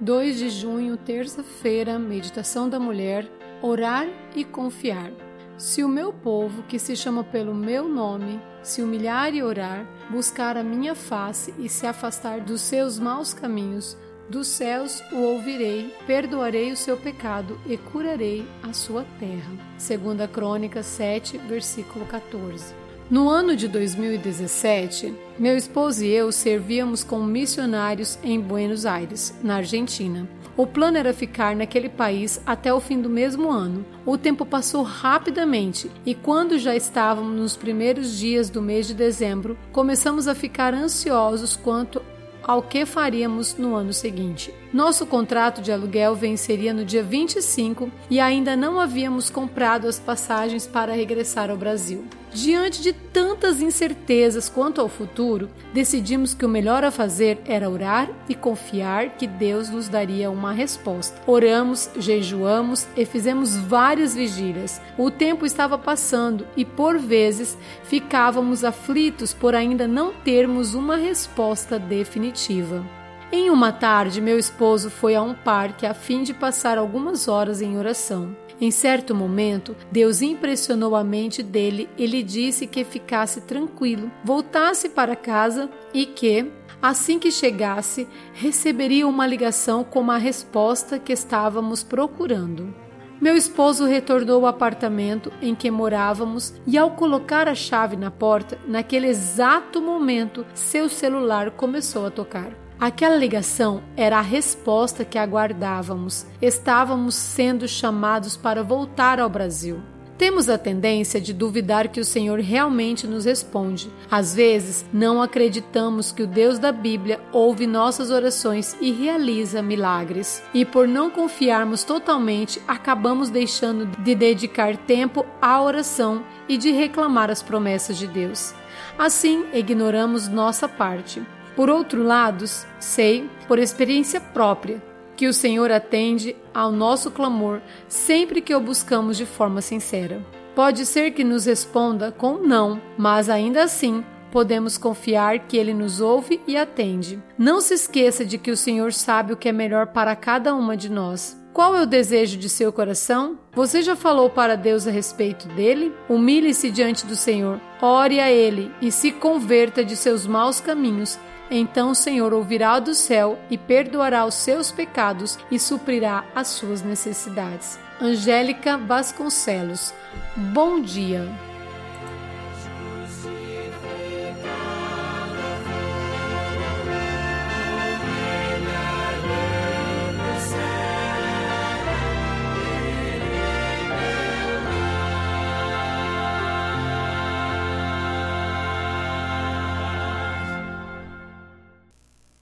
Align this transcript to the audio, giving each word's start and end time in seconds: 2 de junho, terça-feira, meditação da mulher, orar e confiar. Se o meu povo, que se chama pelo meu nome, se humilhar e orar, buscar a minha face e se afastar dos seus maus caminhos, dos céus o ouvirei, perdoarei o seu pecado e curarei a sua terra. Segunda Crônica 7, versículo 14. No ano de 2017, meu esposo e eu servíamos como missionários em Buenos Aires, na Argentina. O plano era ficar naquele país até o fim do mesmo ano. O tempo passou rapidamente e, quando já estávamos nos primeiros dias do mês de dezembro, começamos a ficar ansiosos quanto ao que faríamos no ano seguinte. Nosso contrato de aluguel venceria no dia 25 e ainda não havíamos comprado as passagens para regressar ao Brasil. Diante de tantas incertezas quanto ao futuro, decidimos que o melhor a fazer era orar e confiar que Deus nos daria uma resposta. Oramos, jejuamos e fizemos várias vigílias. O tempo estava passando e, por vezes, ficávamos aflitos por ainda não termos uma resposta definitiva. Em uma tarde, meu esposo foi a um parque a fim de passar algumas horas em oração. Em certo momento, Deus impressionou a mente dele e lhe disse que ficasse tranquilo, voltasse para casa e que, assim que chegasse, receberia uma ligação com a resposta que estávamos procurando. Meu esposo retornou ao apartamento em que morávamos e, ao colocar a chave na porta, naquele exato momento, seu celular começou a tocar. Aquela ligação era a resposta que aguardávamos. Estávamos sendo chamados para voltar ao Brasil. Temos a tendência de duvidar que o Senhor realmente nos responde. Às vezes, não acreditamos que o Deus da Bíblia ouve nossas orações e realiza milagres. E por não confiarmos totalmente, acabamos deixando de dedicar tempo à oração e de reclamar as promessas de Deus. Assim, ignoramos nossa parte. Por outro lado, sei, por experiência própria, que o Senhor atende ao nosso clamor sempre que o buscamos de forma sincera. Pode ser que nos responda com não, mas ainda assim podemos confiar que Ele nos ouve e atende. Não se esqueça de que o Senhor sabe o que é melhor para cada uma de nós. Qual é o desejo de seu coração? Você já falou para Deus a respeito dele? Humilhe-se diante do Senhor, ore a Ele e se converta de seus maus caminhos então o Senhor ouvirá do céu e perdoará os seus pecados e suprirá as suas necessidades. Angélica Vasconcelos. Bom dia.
2 0.00 0.38
de 0.38 0.48
junho, 0.48 0.96
terça-feira, 0.96 1.98
meditação 1.98 2.70
da 2.70 2.80
mulher, 2.80 3.30
orar 3.60 4.08
e 4.34 4.44
confiar. 4.44 5.12
Se 5.58 5.84
o 5.84 5.88
meu 5.88 6.10
povo, 6.10 6.62
que 6.62 6.78
se 6.78 6.96
chama 6.96 7.22
pelo 7.22 7.54
meu 7.54 7.86
nome, 7.86 8.40
se 8.62 8.80
humilhar 8.80 9.34
e 9.34 9.42
orar, 9.42 9.86
buscar 10.08 10.56
a 10.56 10.62
minha 10.62 10.94
face 10.94 11.52
e 11.58 11.68
se 11.68 11.86
afastar 11.86 12.40
dos 12.40 12.62
seus 12.62 12.98
maus 12.98 13.34
caminhos, 13.34 13.94
dos 14.30 14.46
céus 14.46 15.02
o 15.12 15.18
ouvirei, 15.18 15.94
perdoarei 16.06 16.72
o 16.72 16.76
seu 16.76 16.96
pecado 16.96 17.60
e 17.66 17.76
curarei 17.76 18.48
a 18.62 18.72
sua 18.72 19.04
terra. 19.18 19.52
Segunda 19.76 20.26
Crônica 20.26 20.82
7, 20.82 21.36
versículo 21.36 22.06
14. 22.06 22.74
No 23.10 23.28
ano 23.28 23.56
de 23.56 23.66
2017, 23.66 25.12
meu 25.36 25.56
esposo 25.56 26.04
e 26.04 26.08
eu 26.08 26.30
servíamos 26.30 27.02
como 27.02 27.24
missionários 27.24 28.16
em 28.22 28.38
Buenos 28.38 28.86
Aires, 28.86 29.34
na 29.42 29.56
Argentina. 29.56 30.28
O 30.56 30.64
plano 30.64 30.96
era 30.96 31.12
ficar 31.12 31.56
naquele 31.56 31.88
país 31.88 32.40
até 32.46 32.72
o 32.72 32.78
fim 32.78 33.00
do 33.00 33.10
mesmo 33.10 33.50
ano. 33.50 33.84
O 34.06 34.16
tempo 34.16 34.46
passou 34.46 34.84
rapidamente 34.84 35.90
e, 36.06 36.14
quando 36.14 36.56
já 36.56 36.76
estávamos 36.76 37.34
nos 37.36 37.56
primeiros 37.56 38.16
dias 38.16 38.48
do 38.48 38.62
mês 38.62 38.86
de 38.86 38.94
dezembro, 38.94 39.58
começamos 39.72 40.28
a 40.28 40.34
ficar 40.34 40.72
ansiosos 40.72 41.56
quanto 41.56 42.00
ao 42.44 42.62
que 42.62 42.86
faríamos 42.86 43.56
no 43.56 43.74
ano 43.74 43.92
seguinte. 43.92 44.54
Nosso 44.72 45.04
contrato 45.04 45.60
de 45.60 45.72
aluguel 45.72 46.14
venceria 46.14 46.72
no 46.72 46.84
dia 46.84 47.02
25 47.02 47.90
e 48.08 48.20
ainda 48.20 48.54
não 48.54 48.78
havíamos 48.78 49.28
comprado 49.28 49.88
as 49.88 49.98
passagens 49.98 50.64
para 50.64 50.92
regressar 50.92 51.50
ao 51.50 51.56
Brasil. 51.56 52.04
Diante 52.32 52.80
de 52.80 52.92
tantas 52.92 53.60
incertezas 53.60 54.48
quanto 54.48 54.80
ao 54.80 54.88
futuro, 54.88 55.50
decidimos 55.74 56.32
que 56.32 56.46
o 56.46 56.48
melhor 56.48 56.84
a 56.84 56.90
fazer 56.90 57.40
era 57.44 57.68
orar 57.68 58.08
e 58.28 58.36
confiar 58.36 59.16
que 59.16 59.26
Deus 59.26 59.68
nos 59.68 59.88
daria 59.88 60.30
uma 60.30 60.52
resposta. 60.52 61.20
Oramos, 61.26 61.90
jejuamos 61.96 62.86
e 62.96 63.04
fizemos 63.04 63.56
várias 63.56 64.14
vigílias. 64.14 64.80
O 64.96 65.10
tempo 65.10 65.44
estava 65.44 65.76
passando 65.76 66.46
e, 66.56 66.64
por 66.64 66.98
vezes, 66.98 67.58
ficávamos 67.82 68.62
aflitos 68.62 69.34
por 69.34 69.54
ainda 69.54 69.88
não 69.88 70.12
termos 70.12 70.74
uma 70.74 70.96
resposta 70.96 71.80
definitiva. 71.80 72.99
Em 73.32 73.48
uma 73.48 73.70
tarde, 73.70 74.20
meu 74.20 74.36
esposo 74.36 74.90
foi 74.90 75.14
a 75.14 75.22
um 75.22 75.34
parque 75.34 75.86
a 75.86 75.94
fim 75.94 76.24
de 76.24 76.34
passar 76.34 76.76
algumas 76.76 77.28
horas 77.28 77.62
em 77.62 77.78
oração. 77.78 78.36
Em 78.60 78.72
certo 78.72 79.14
momento, 79.14 79.76
Deus 79.90 80.20
impressionou 80.20 80.96
a 80.96 81.04
mente 81.04 81.40
dele 81.40 81.88
e 81.96 82.06
lhe 82.06 82.24
disse 82.24 82.66
que 82.66 82.82
ficasse 82.82 83.42
tranquilo, 83.42 84.10
voltasse 84.24 84.88
para 84.88 85.14
casa 85.14 85.70
e 85.94 86.06
que, 86.06 86.50
assim 86.82 87.20
que 87.20 87.30
chegasse, 87.30 88.08
receberia 88.34 89.06
uma 89.06 89.28
ligação 89.28 89.84
com 89.84 90.10
a 90.10 90.16
resposta 90.16 90.98
que 90.98 91.12
estávamos 91.12 91.84
procurando. 91.84 92.74
Meu 93.20 93.36
esposo 93.36 93.84
retornou 93.84 94.40
ao 94.40 94.46
apartamento 94.46 95.32
em 95.40 95.54
que 95.54 95.70
morávamos 95.70 96.52
e, 96.66 96.76
ao 96.76 96.90
colocar 96.90 97.48
a 97.48 97.54
chave 97.54 97.94
na 97.94 98.10
porta, 98.10 98.58
naquele 98.66 99.06
exato 99.06 99.80
momento, 99.80 100.44
seu 100.52 100.88
celular 100.88 101.52
começou 101.52 102.06
a 102.06 102.10
tocar. 102.10 102.69
Aquela 102.80 103.14
ligação 103.14 103.82
era 103.94 104.18
a 104.18 104.22
resposta 104.22 105.04
que 105.04 105.18
aguardávamos. 105.18 106.24
Estávamos 106.40 107.14
sendo 107.14 107.68
chamados 107.68 108.38
para 108.38 108.62
voltar 108.62 109.20
ao 109.20 109.28
Brasil. 109.28 109.82
Temos 110.16 110.48
a 110.48 110.56
tendência 110.56 111.20
de 111.20 111.34
duvidar 111.34 111.88
que 111.88 112.00
o 112.00 112.04
Senhor 112.06 112.38
realmente 112.38 113.06
nos 113.06 113.26
responde. 113.26 113.90
Às 114.10 114.34
vezes, 114.34 114.86
não 114.94 115.20
acreditamos 115.20 116.10
que 116.10 116.22
o 116.22 116.26
Deus 116.26 116.58
da 116.58 116.72
Bíblia 116.72 117.20
ouve 117.32 117.66
nossas 117.66 118.10
orações 118.10 118.74
e 118.80 118.90
realiza 118.90 119.60
milagres. 119.60 120.42
E 120.54 120.64
por 120.64 120.88
não 120.88 121.10
confiarmos 121.10 121.84
totalmente, 121.84 122.62
acabamos 122.66 123.28
deixando 123.28 123.84
de 124.02 124.14
dedicar 124.14 124.74
tempo 124.78 125.26
à 125.40 125.60
oração 125.62 126.24
e 126.48 126.56
de 126.56 126.70
reclamar 126.70 127.30
as 127.30 127.42
promessas 127.42 127.98
de 127.98 128.06
Deus. 128.06 128.54
Assim, 128.98 129.44
ignoramos 129.52 130.28
nossa 130.28 130.66
parte. 130.66 131.22
Por 131.60 131.68
outro 131.68 132.02
lado, 132.02 132.46
sei, 132.78 133.28
por 133.46 133.58
experiência 133.58 134.18
própria, 134.18 134.82
que 135.14 135.28
o 135.28 135.32
Senhor 135.34 135.70
atende 135.70 136.34
ao 136.54 136.72
nosso 136.72 137.10
clamor 137.10 137.60
sempre 137.86 138.40
que 138.40 138.54
o 138.54 138.60
buscamos 138.60 139.18
de 139.18 139.26
forma 139.26 139.60
sincera. 139.60 140.24
Pode 140.54 140.86
ser 140.86 141.10
que 141.10 141.22
nos 141.22 141.44
responda 141.44 142.10
com 142.10 142.38
não, 142.38 142.80
mas 142.96 143.28
ainda 143.28 143.62
assim 143.62 144.02
podemos 144.32 144.78
confiar 144.78 145.40
que 145.40 145.58
Ele 145.58 145.74
nos 145.74 146.00
ouve 146.00 146.40
e 146.46 146.56
atende. 146.56 147.22
Não 147.36 147.60
se 147.60 147.74
esqueça 147.74 148.24
de 148.24 148.38
que 148.38 148.50
o 148.50 148.56
Senhor 148.56 148.90
sabe 148.90 149.34
o 149.34 149.36
que 149.36 149.50
é 149.50 149.52
melhor 149.52 149.88
para 149.88 150.16
cada 150.16 150.54
uma 150.54 150.74
de 150.74 150.88
nós. 150.88 151.38
Qual 151.52 151.76
é 151.76 151.82
o 151.82 151.86
desejo 151.86 152.38
de 152.38 152.48
seu 152.48 152.72
coração? 152.72 153.38
Você 153.52 153.82
já 153.82 153.94
falou 153.94 154.30
para 154.30 154.56
Deus 154.56 154.86
a 154.86 154.90
respeito 154.90 155.46
dele? 155.48 155.92
Humilhe-se 156.08 156.70
diante 156.70 157.04
do 157.04 157.16
Senhor, 157.16 157.60
ore 157.82 158.18
a 158.18 158.30
Ele 158.30 158.72
e 158.80 158.90
se 158.90 159.12
converta 159.12 159.84
de 159.84 159.94
seus 159.94 160.26
maus 160.26 160.58
caminhos 160.58 161.18
então 161.50 161.90
o 161.90 161.94
Senhor 161.94 162.32
ouvirá 162.32 162.78
do 162.78 162.94
céu 162.94 163.38
e 163.50 163.58
perdoará 163.58 164.24
os 164.24 164.34
seus 164.34 164.70
pecados 164.70 165.38
e 165.50 165.58
suprirá 165.58 166.24
as 166.34 166.48
suas 166.48 166.82
necessidades. 166.82 167.78
Angélica 168.00 168.78
Vasconcelos. 168.78 169.92
Bom 170.36 170.80
dia. 170.80 171.28